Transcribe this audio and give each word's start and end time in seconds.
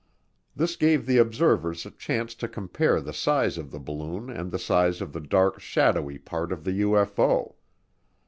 This 0.55 0.75
gave 0.77 1.05
the 1.05 1.19
observers 1.19 1.85
a 1.85 1.91
chance 1.91 2.33
to 2.33 2.47
compare 2.47 2.99
the 3.01 3.13
size 3.13 3.59
of 3.59 3.69
the 3.69 3.77
balloon 3.77 4.31
and 4.31 4.49
the 4.49 4.57
size 4.57 4.99
of 4.99 5.13
the 5.13 5.21
dark, 5.21 5.59
shadowy 5.59 6.17
part 6.17 6.51
of 6.51 6.63
the 6.63 6.81
UFO. 6.81 7.53